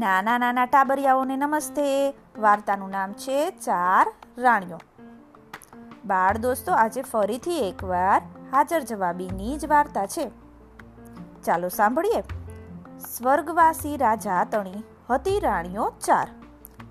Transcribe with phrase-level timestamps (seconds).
[0.00, 2.14] નાના નાના ટાબરિયાઓને નમસ્તે.
[2.38, 4.78] વાર્તાનું નામ છે ચાર રાણીઓ.
[6.06, 8.22] બાળ દોસ્તો, આજે ફરીથી એકવાર
[8.52, 10.30] હાજર જવાબીની જ વાર્તા છે.
[11.44, 12.20] ચાલો સાંભળીએ.
[12.98, 16.28] સ્વર્ગવાસી રાજા તણી હતી રાણીઓ ચાર.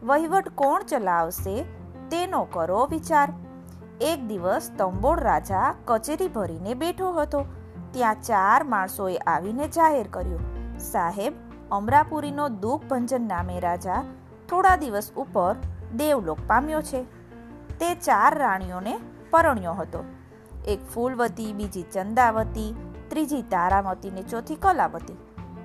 [0.04, 1.64] વહીવટ કોણ ચલાવશે
[2.12, 3.34] તેનો કરો વિચાર.
[4.02, 7.46] એક દિવસ તંબોળ રાજા કચેરી ભરીને બેઠો હતો.
[7.92, 10.40] ત્યાં ચાર માણસોએ આવીને જાહેર કર્યું.
[10.80, 14.04] સાહેબ અમરાપુરીનો દુઃખભંજન નામે રાજા
[14.50, 15.56] થોડા દિવસ ઉપર
[15.96, 17.04] દેવલોક પામ્યો છે.
[17.80, 19.00] તે ચાર રાણીઓને
[19.32, 20.04] પરણ્યો હતો.
[20.68, 22.76] એક ફૂલવતી, બીજી ચંદાવતી,
[23.10, 25.18] ત્રીજી તારામતી ને ચોથી કલાવતી.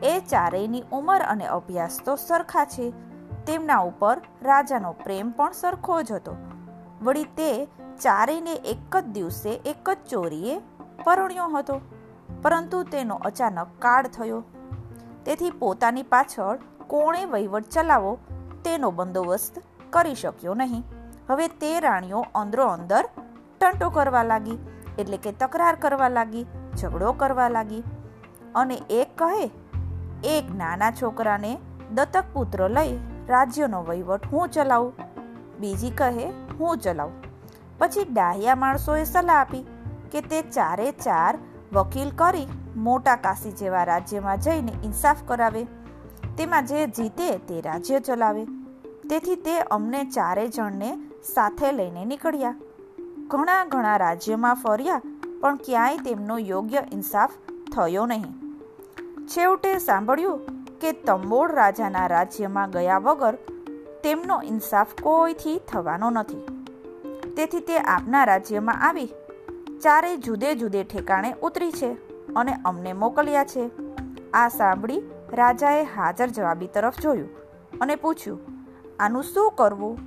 [0.02, 2.90] એ ચારેયની ઉંમર અને અભ્યાસ તો સરખા છે.
[3.46, 6.36] તેમના ઉપર રાજાનો પ્રેમ પણ સરખો જ હતો.
[7.02, 7.66] વળી તે
[8.00, 10.58] ચારેયને એક જ દિવસે એક જ ચોરીએ
[11.04, 11.80] પરણ્યો હતો.
[12.42, 14.44] પરંતુ તેનો અચાનક કાળ થયો.
[15.24, 18.18] તેથી પોતાની પાછળ કોણે વહીવટ ચલાવો
[18.64, 20.84] તેનો બંદોબસ્ત કરી શક્યો નહીં.
[21.30, 23.08] હવે તે રાણીઓ અંદરો અંદર
[23.60, 24.58] ટંટો કરવા લાગી,
[24.98, 27.82] એટલે કે તકરાર કરવા લાગી, ઝઘડો કરવા લાગી.
[28.54, 29.50] અને એક કહે,
[30.24, 31.58] એક નાના છોકરાને
[31.94, 32.96] દત્તક પુત્ર લઈ
[33.28, 34.92] રાજ્યનો વહીવટ હું ચલાવું.
[35.60, 36.26] બીજી કહે,
[36.60, 37.22] હું ચલાવું.
[37.78, 39.66] પછી ડાહ્યા માણસોએ સલાહ આપી
[40.12, 41.38] કે તે ચારે ચાર
[41.72, 45.64] વકીલ કરી મોટા કાશી જેવા રાજ્યમાં જઈને ઇન્સાફ કરાવે,
[46.38, 48.44] તેમાં જે જીતે તે રાજ્ય ચલાવે.
[49.10, 50.96] તેથી તે અમને ચારે જણને
[51.34, 52.54] સાથે લઈને નીકળ્યા.
[53.26, 55.00] ઘણા ઘણા રાજ્યમાં ફર્યા,
[55.40, 57.30] પણ ક્યાંય તેમનો યોગ્ય ઇન્સાફ
[57.72, 58.24] થયો નહીં.
[59.26, 60.40] છેવટે સાંભળ્યું
[60.80, 63.34] કે તંબોળ રાજાના રાજ્યમાં ગયા વગર
[64.02, 66.64] તેમનો ઇન્સાફ કોઈથી થવાનો નથી.
[67.36, 69.08] તેથી તે આપના રાજ્યમાં આવી.
[69.82, 72.03] ચારે જુદે જુદે ઠેકાણે ઉતરી છે.
[72.36, 73.70] અને અમને મોકલ્યા છે.
[74.34, 77.28] આ સાંભળી રાજાએ હાજર જવાબી તરફ જોયું
[77.80, 78.40] અને પૂછ્યું,
[79.00, 79.98] આનું શું કરવું?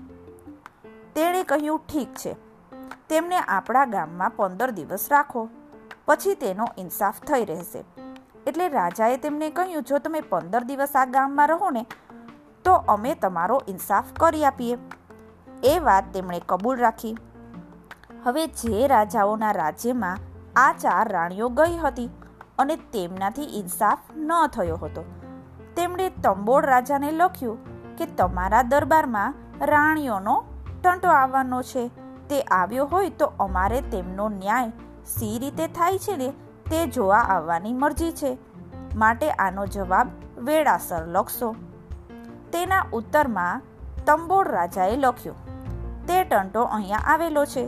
[1.16, 2.36] તેણે કહ્યું, ઠીક છે.
[3.10, 5.50] તેમને આપણા ગામમાં પંદર દિવસ રાખો.
[6.06, 7.84] પછી તેનો ઇન્સાફ થઈ રહેશે.
[8.48, 11.86] એટલે રાજાએ તેમને કહ્યું, જો તમે પંદર દિવસ આ ગામમાં રહો ને,
[12.64, 14.78] તો અમે તમારો ઇન્સાફ કરી આપીએ.
[15.64, 17.18] એ વાત તેમણે કબૂલ રાખી.
[18.24, 20.18] હવે જે રાજાઓના રાજ્યમાં
[20.58, 22.10] આ ચાર રાણીઓ ગઈ હતી
[22.60, 25.04] અને તેમનાથી ઇન્સાફ ન થયો હતો.
[25.76, 27.60] તેમણે તંબોળ રાજાને લખ્યું
[27.98, 30.36] કે તમારા દરબારમાં રાણીઓનો
[30.84, 31.84] ટંટો આવવાનો છે.
[32.30, 34.72] તે આવ્યો હોય તો અમારે તેમનો ન્યાય
[35.06, 36.30] સી રીતે થાય છે ને
[36.70, 38.32] તે જોવા આવવાની મરજી છે.
[38.96, 40.08] માટે આનો જવાબ
[40.40, 41.50] વેળાસર લખશો.
[42.54, 43.62] તેના ઉત્તરમાં
[44.06, 45.38] તંબોળ રાજાએ લખ્યું,
[46.08, 47.64] તે ટંટો અહીંયા આવેલો છે.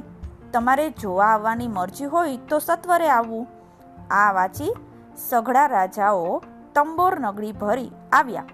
[0.53, 3.45] તમારે જોવા આવવાની મરજી હોય તો સત્વરે આવવું
[4.11, 4.69] આ વાંચી
[5.23, 6.37] સઘળા રાજાઓ
[6.75, 8.47] તંબોર નગરી ભરી આવ્યા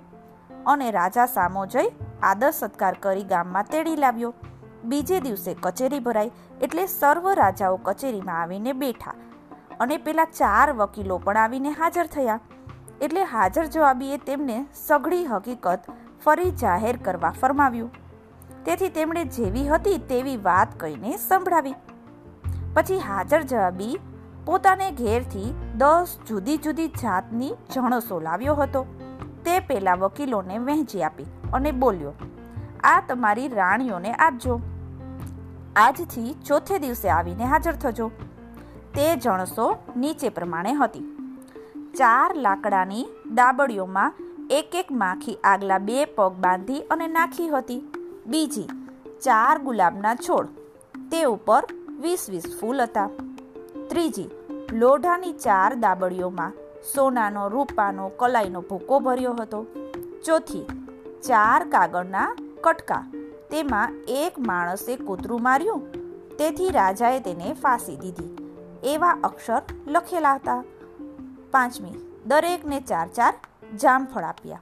[0.68, 1.88] અને રાજા સામો જઈ
[2.24, 4.34] આદર સત્કાર કરી ગામમાં તેડી લાવ્યો.
[4.86, 9.16] બીજે દિવસે કચેરી ભરાઈ એટલે સર્વ રાજાઓ કચેરીમાં આવીને બેઠા
[9.80, 12.40] અને પેલા ચાર વકીલો પણ આવીને હાજર થયા.
[13.02, 14.58] એટલે હાજર જવાબીએ તેમને
[14.88, 15.88] સઘળી હકીકત
[16.26, 17.92] ફરી જાહેર કરવા ફરમાવ્યું.
[18.66, 21.76] તેથી તેમણે જેવી હતી તેવી વાત કહીને સંભળાવી.
[22.76, 23.96] પછી હાજર જવાબી
[24.46, 28.82] પોતાને ઘેરથી દસ જુદી જુદી જાતની જણસો લાવ્યો હતો.
[29.46, 32.14] તે પેલા વકીલોને વહેંચી આપી અને બોલ્યો,
[32.84, 34.56] આ તમારી રાણીઓને આપજો.
[35.76, 38.08] આજથી ચોથે દિવસે આવીને હાજર થજો.
[38.94, 41.06] તે જણસો નીચે પ્રમાણે હતી.
[41.98, 44.16] ચાર લાકડાની દાબડીઓમાં
[44.52, 47.82] એક એક માખી આગલા બે પગ બાંધી અને નાખી હતી.
[48.26, 48.68] બીજી,
[49.24, 50.48] ચાર ગુલાબના છોડ.
[51.12, 51.64] તે ઉપર
[52.00, 53.10] વીસ વીસ ફૂલ હતા.
[53.90, 54.30] ત્રીજી,
[54.74, 56.52] લોઢાની ચાર દાબડીઓમાં
[56.96, 59.66] સોનાનો, રૂપાનો, કલાઈનો ભૂકો ભર્યો હતો.
[60.26, 60.66] ચોથી,
[61.28, 63.06] ચાર કાગળના કટકા.
[63.52, 65.92] તેમાં એક માણસે કૂતરું માર્યું.
[66.38, 68.58] તેથી રાજાએ તેને ફાંસી દીધી.
[68.84, 70.64] એવા અક્ષર લખેલા હતા.
[71.52, 73.34] પાંચમી, દરેકને ચાર ચાર
[73.78, 74.60] જામફળ આપ્યા.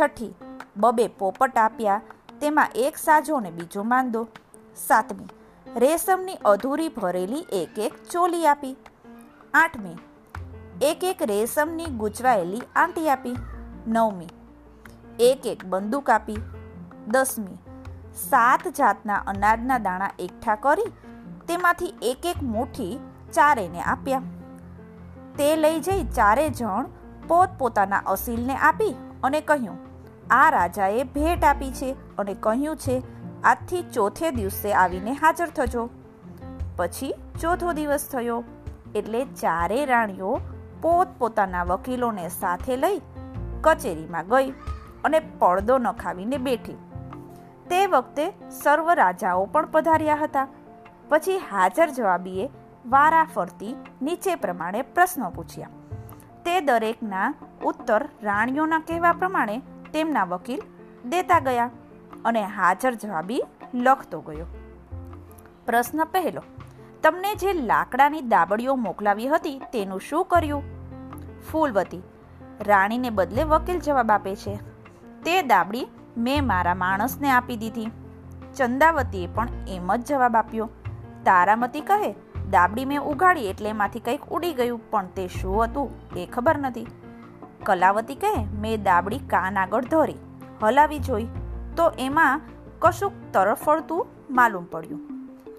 [0.00, 0.34] છઠ્ઠી,
[0.76, 2.00] બબે પોપટ આપ્યા.
[2.40, 4.22] તેમાં એક સાજો ને બીજો માંદો.
[4.76, 5.28] સાતમી,
[5.66, 8.76] રેશમની અધૂરી ભરેલી એક એક ચોલી આપી.
[9.54, 9.96] આઠમી
[10.82, 13.36] એક એક રેશમની ગૂંચવાયેલી આંટી આપી.
[13.86, 14.28] નવમી
[15.20, 16.38] એક એક બંદૂક આપી.
[17.08, 17.58] દસમી,
[18.28, 20.92] સાત જાતના અનાજના દાણા એકઠા કરી
[21.48, 22.98] તેમાંથી એક એક મુઠ્ઠી
[23.32, 24.22] ચારેને આપ્યા.
[25.38, 26.86] તે લઈ જઈ ચારે જણ
[27.28, 28.94] પોતપોતાના અસીલને આપી
[29.24, 29.78] અને કહ્યું,
[30.30, 31.90] આ રાજાએ ભેટ આપી છે.
[32.18, 33.02] અને કહ્યું છે,
[33.44, 35.88] આજથી ચોથે દિવસે આવીને હાજર થજો.
[36.76, 38.44] પછી ચોથો દિવસ થયો,
[38.94, 40.40] એટલે ચારે રાણીઓ
[40.82, 43.00] પોત પોતાના વકીલોને સાથે લઈ
[43.60, 44.50] કચેરીમાં ગઈ
[45.04, 46.76] અને પડદો નખાવીને બેઠી.
[47.70, 50.46] તે વખતે સર્વ રાજાઓ પણ પધાર્યા હતા.
[51.08, 52.50] પછી હાજર જવાબીએ
[52.86, 55.68] વારા ફરતી નીચે પ્રમાણે પ્રશ્નો પૂછ્યા.
[56.44, 57.34] તે દરેકના
[57.64, 59.58] ઉત્તર રાણીઓના કહેવા પ્રમાણે
[59.92, 60.62] તેમના વકીલ
[61.08, 61.70] દેતા ગયા.
[62.26, 63.42] અને હાજર જવાબી
[63.74, 64.46] લખતો ગયો.
[65.66, 66.42] પ્રશ્ન પહેલો,
[67.02, 70.64] તમને જે લાકડાની દાબડીઓ મોકલાવી હતી તેનું શું કર્યું?
[71.50, 72.02] ફૂલવતી,
[72.60, 74.54] રાણીને બદલે વકીલ જવાબ આપે છે.
[75.24, 75.86] તે દાબડી
[76.18, 77.88] મેં મારા માણસને આપી દીધી.
[78.56, 80.68] ચંદાવતીએ પણ એમ જ જવાબ આપ્યો,
[81.24, 82.12] તારામતી કહે,
[82.50, 86.86] દાબડી મેં ઉગાડી એટલે એમાંથી કંઈક ઉડી ગયું, પણ તે શું હતું એ ખબર નથી.
[87.62, 90.22] કલાવતી કહે, મેં દાબડી કાન આગળ ધરી,
[90.62, 91.28] હલાવી જોઈ
[91.76, 92.40] તો એમાં
[92.78, 95.00] કશુંક તરફળતું માલુમ પડ્યું.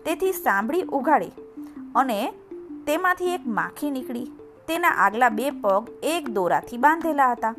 [0.05, 1.31] તેથી સાંભળી ઉઘાડી
[1.95, 2.33] અને
[2.87, 4.25] તેમાંથી એક માખી નીકળી.
[4.67, 7.53] તેના આગલા બે પગ એક દોરાથી બાંધેલા હતા.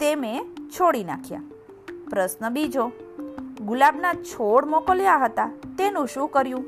[0.00, 1.42] તે મેં છોડી નાખ્યા.
[2.10, 2.86] પ્રશ્ન બીજો,
[3.60, 6.64] ગુલાબના છોડ મોકલ્યા હતા, તેનું શું કર્યું?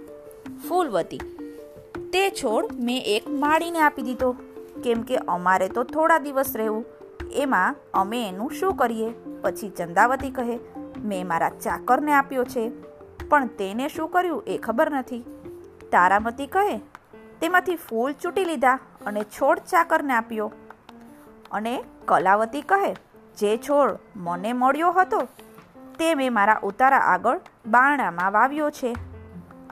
[0.68, 1.18] ફૂલવતી,
[2.12, 4.32] તે છોડ મેં એક માળીને આપી દીધો.
[4.84, 6.84] કેમ કે અમારે તો થોડા દિવસ રહેવું.
[7.32, 9.10] એમાં અમે એનું શું કરીએ?
[9.42, 10.58] પછી ચંદાવતી કહે
[11.04, 12.70] મેં મારા ચાકરને આપ્યો છે,
[13.28, 15.24] પણ તેને શું કર્યું એ ખબર નથી.
[15.92, 16.78] તારામતી કહે,
[17.40, 20.52] તેમાંથી ફૂલ ચૂંટી લીધા અને છોડ ચાકરને આપ્યો.
[21.52, 22.94] અને કલાવતી કહે,
[23.38, 25.20] જે છોડ મને મળ્યો હતો,
[25.98, 28.92] તે મેં મારા ઉતારા આગળ બારણામાં વાવ્યો છે.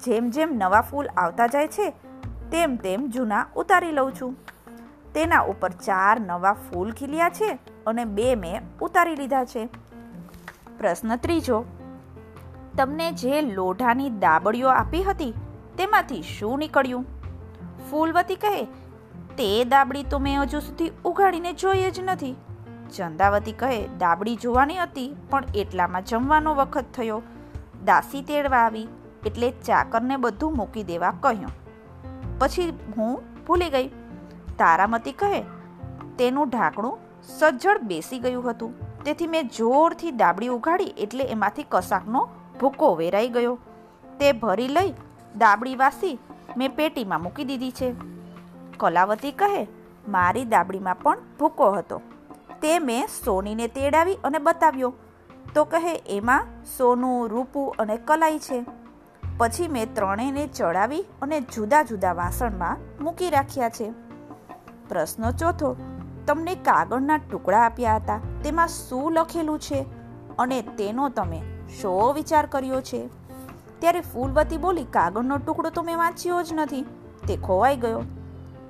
[0.05, 1.91] જેમ જેમ નવા ફૂલ આવતા જાય છે,
[2.50, 4.37] તેમ તેમ જૂના ઉતારી લઉં છું.
[5.15, 9.69] તેના ઉપર ચાર નવા ફૂલ ખીલ્યા છે અને બે મેં ઉતારી લીધા છે.
[10.79, 11.65] પ્રશ્ન ત્રીજો.
[12.76, 15.35] તમને જે લોઢાની દાબડીઓ આપી હતી,
[15.79, 17.05] તેમાંથી શું નીકળ્યું?
[17.91, 18.65] ફૂલવતી કહે,
[19.37, 22.37] તે દાબડી તો મેં હજુ સુધી ઉઘાડીને જોઈએ જ નથી.
[22.97, 27.23] ચંદાવતી કહે દાબડી જોવાની હતી, પણ એટલામાં જમવાનો વખત થયો.
[27.85, 28.88] દાસી તેડવા આવી,
[29.26, 31.53] એટલે ચાકરને બધું મૂકી દેવા કહ્યું.
[32.38, 33.88] પછી હું ભૂલી ગઈ.
[34.59, 35.43] તારામતી કહે,
[36.19, 38.94] તેનું ઢાંકણું સજ્જડ બેસી ગયું હતું.
[39.05, 42.29] તેથી મેં જોરથી દાબડી ઉઘાડી એટલે એમાંથી કશાકનો
[42.61, 43.59] ભૂકો વેરાઈ ગયો.
[44.21, 44.93] તે ભરી લઈ
[45.37, 46.19] દાબડી વાસી
[46.56, 47.95] મેં પેટીમાં મૂકી દીધી છે.
[48.77, 49.67] કલાવતી કહે,
[50.09, 52.01] મારી દાબડીમાં પણ ભૂકો હતો.
[52.62, 54.95] તે મેં સોનીને તેડાવી અને બતાવ્યો.
[55.55, 56.47] તો કહે, એમાં
[56.79, 58.65] સોનું, રૂપું અને કલાઈ છે.
[59.39, 63.91] પછી મેં ત્રણેયને ચડાવી અને જુદા જુદા વાસણમાં મૂકી રાખ્યા છે.
[64.89, 65.77] પ્રશ્ન ચોથો
[66.26, 68.21] તમને કાગળના ટુકડા આપ્યા હતા.
[68.44, 69.85] તેમાં શું લખેલું છે?
[70.38, 71.43] અને તેનો તમે
[71.81, 73.09] શો વિચાર કર્યો છે?
[73.79, 76.82] ત્યારે ફૂલવતી બોલી, કાગળનો ટુકડો તો મેં વાંચ્યો જ નથી.
[77.29, 78.03] તે ખોવાઈ ગયો.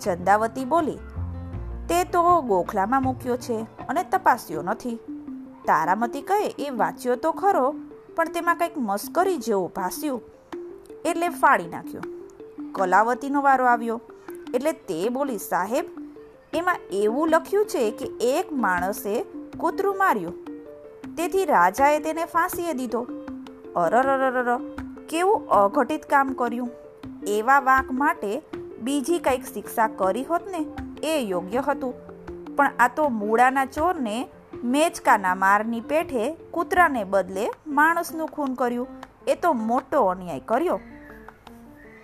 [0.00, 0.98] ચંદાવતી બોલી,
[1.88, 4.96] તે તો ગોખલામાં મૂક્યો છે અને તપાસ્યો નથી.
[5.66, 7.74] તારામતી કહે, એ વાંચ્યો તો ખરો,
[8.16, 10.22] પણ તેમાં કંઈક મસ્કરી જેવું ભાસ્યું.
[11.04, 12.02] એટલે ફાડી નાખ્યો.
[12.72, 14.00] કલાવતીનો વારો આવ્યો.
[14.54, 15.84] એટલે તે બોલી, સાહેબ
[16.54, 19.24] એમાં એવું લખ્યું છે કે એક માણસે
[19.58, 20.34] કૂતરું માર્યું.
[21.16, 23.06] તેથી રાજાએ તેને ફાંસીએ દીધો.
[23.76, 24.58] અરર
[25.08, 26.70] કેવું અઘટિત કામ કર્યું.
[27.26, 28.42] એવા વાંક માટે
[28.78, 30.66] બીજી કંઈક શિક્ષા કરી હોત ને,
[31.02, 31.94] એ યોગ્ય હતું.
[32.56, 34.28] પણ આ તો મૂળાના ચોરને
[34.64, 38.88] મેચકાના મારની પેઠે કૂતરાને બદલે માણસનું ખૂન કર્યું.
[39.26, 40.80] એ તો મોટો અન્યાય કર્યો.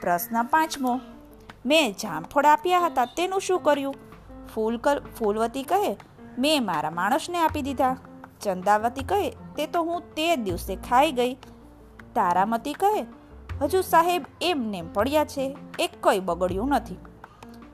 [0.00, 1.00] પ્રશ્ન પાંચમો,
[1.66, 3.95] મેં જામફળ આપ્યા હતા, તેનું શું કર્યું?
[4.54, 4.78] ફૂલ
[5.19, 5.97] ફૂલવતી કહે,
[6.38, 7.97] મેં મારા માણસને આપી દીધા.
[8.42, 11.35] ચંદાવતી કહે, તે તો હું તે દિવસે ખાઈ ગઈ.
[12.14, 13.02] તારામતી કહે,
[13.62, 15.45] હજુ સાહેબ એમને પડ્યા છે,
[15.78, 16.99] એ કંઈ બગડ્યું નથી.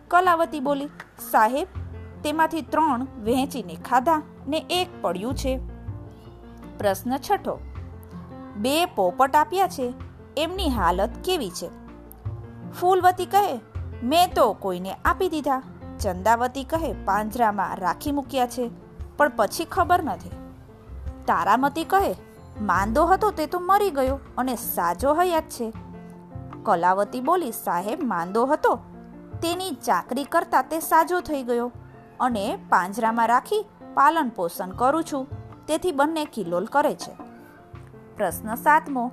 [0.09, 0.91] કલાવતી બોલી,
[1.31, 1.69] સાહેબ,
[2.23, 5.55] તેમાંથી ત્રણ વહેંચીને ખાધા ને એક પડ્યું છે.
[6.79, 7.55] પ્રશ્ન છઠ્ઠો,
[8.57, 9.95] બે પોપટ આપ્યા છે,
[10.37, 11.69] એમની હાલત કેવી છે?
[12.81, 13.61] ફૂલવતી કહે,
[14.03, 15.63] મેં તો કોઈને આપી દીધા.
[16.01, 18.71] ચંદાવતી કહે, પાંજરામાં રાખી મૂક્યા છે,
[19.17, 20.31] પણ પછી ખબર નથી.
[21.27, 22.17] તારામતી કહે,
[22.61, 25.73] માંદો હતો તે તો મરી ગયો અને સાજો હયાત છે.
[26.63, 28.81] કલાવતી બોલી, સાહેબ, માંદો હતો.
[29.43, 31.73] તેની ચાકરી કરતા તે સાજો થઈ ગયો
[32.21, 35.27] અને પાંજરામાં રાખી પાલન પોષણ કરું છું.
[35.67, 37.13] તેથી બંને કિલોલ કરે છે.
[38.17, 39.11] પ્રશ્ન સાતમો,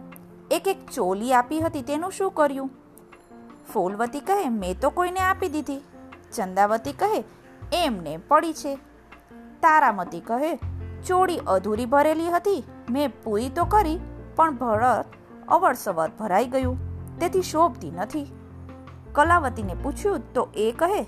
[0.51, 2.69] એક એક ચોલી આપી હતી તેનું શું કર્યું?
[3.73, 5.81] ફૂલવતી કહે, મેં તો કોઈને આપી દીધી.
[6.33, 7.23] ચંદાવતી કહે,
[7.73, 8.75] એમને પડી છે.
[9.61, 10.55] તારામતી કહે,
[11.07, 13.99] ચોળી અધૂરી ભરેલી હતી, મેં પૂરી તો કરી,
[14.35, 15.05] પણ ભરત
[15.47, 16.77] અવરસવર ભરાઈ ગયું,
[17.19, 18.25] તેથી શોભતી નથી.
[19.11, 21.03] કલાવતીને પૂછ્યું, તો એ કહે,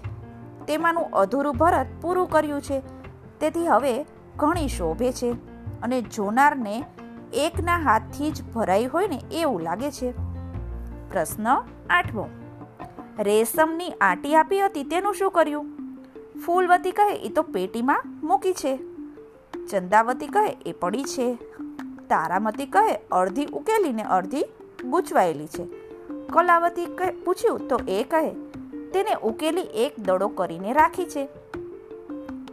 [0.67, 2.81] તેમાંનું અધૂરું ભરત પૂરું કર્યું છે,
[3.39, 3.93] તેથી હવે
[4.37, 5.31] ઘણી શોભે છે,
[5.81, 6.75] અને જોનારને
[7.33, 10.11] એકના હાથથી જ ભરાઈ હોય ને એવું લાગે છે.
[11.09, 11.47] પ્રશ્ન
[11.89, 12.27] આઠમો
[13.19, 15.65] રેશમની આંટી આપી હતી, તેનું શું કર્યું?
[16.45, 18.77] ફૂલવતી કહે એ તો પેટીમાં મૂકી છે.
[19.69, 21.35] ચંદાવતી કહે, એ પડી છે.
[22.09, 24.43] તારામતી કહે, અડધી ઉકેલીને અડધી
[24.85, 25.65] ગૂંચવાયેલી છે.
[26.29, 28.29] કલાવતી કહે, પૂછ્યું તો એ કહે,
[28.91, 31.27] તેને ઉકેલી એક દડો કરીને રાખી છે.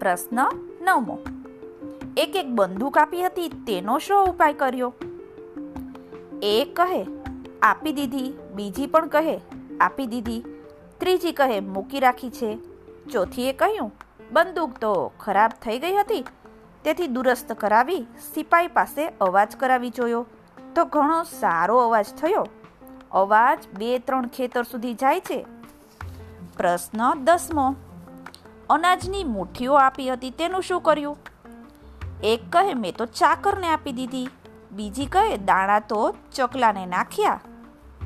[0.00, 0.38] પ્રશ્ન
[0.82, 1.18] નવમો,
[2.16, 4.94] એક એક બંદૂક આપી હતી, તેનો શો ઉપાય કર્યો?
[6.42, 7.06] એ કહે,
[7.62, 8.32] આપી દીધી.
[8.54, 9.40] બીજી પણ કહે,
[9.80, 10.44] આપી દીધી.
[11.02, 12.58] ત્રીજી કહે, મૂકી રાખી છે.
[13.12, 13.92] ચોથીએ કહ્યું,
[14.32, 16.26] બંદૂક તો ખરાબ થઈ ગઈ હતી.
[16.84, 20.26] તેથી દુરસ્ત કરાવી સિપાઈ પાસે અવાજ કરાવી જોયો.
[20.74, 22.46] તો ઘણો સારો અવાજ થયો.
[23.12, 25.46] અવાજ બે ત્રણ ખેતર સુધી જાય છે.
[26.56, 27.74] પ્રશ્ન દસમો,
[28.70, 31.18] અનાજની મુઠ્ઠીઓ આપી હતી તેનું શું કર્યું?
[32.24, 34.28] એક કહે, મેં તો ચાકરને આપી દીધી.
[34.72, 37.40] બીજી કહે, દાણા તો ચકલાને નાખ્યા.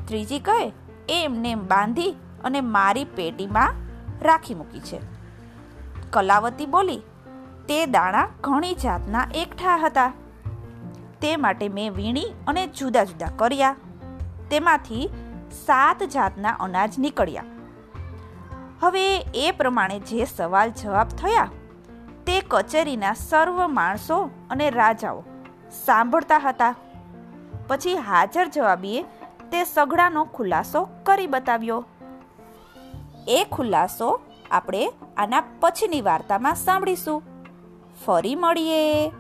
[0.05, 0.73] ત્રીજી કહે,
[1.09, 2.15] એમને એમ બાંધી
[2.47, 3.75] અને મારી પેટીમાં
[4.23, 5.01] રાખી મૂકી છે.
[6.11, 7.03] કલાવતી બોલી,
[7.69, 10.13] તે દાણા ઘણી જાતના એકઠા હતા.
[11.23, 13.77] તે માટે મેં વીણી અને જુદા જુદા કર્યા.
[14.51, 15.09] તેમાંથી
[15.67, 17.45] સાત જાતના અનાજ નીકળ્યા.
[18.81, 21.49] હવે એ પ્રમાણે જે સવાલ જવાબ થયા,
[22.27, 24.19] તે કચેરીના સર્વ માણસો
[24.51, 25.23] અને રાજાઓ
[25.85, 26.75] સાંભળતા હતા.
[27.69, 29.03] પછી હાજર જવાબીએ
[29.53, 31.85] તે સઘળાનો ખુલાસો કરી બતાવ્યો.
[33.29, 37.23] એ ખુલાસો આપણે આના પછીની વાર્તામાં સાંભળીશું.
[38.07, 39.11] ફરી મળીએ.